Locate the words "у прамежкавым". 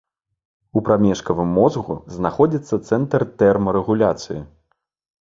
0.79-1.53